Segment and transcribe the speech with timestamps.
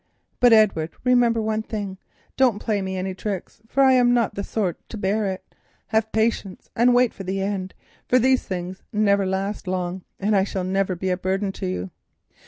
[0.39, 1.99] But, Edward, remember one thing.
[2.35, 5.53] Don't play me any tricks, for I am not of the sort to bear it.
[5.89, 7.75] Have patience and wait for the end;
[8.09, 11.91] these things cannot last very long, and I shall never be a burden on you.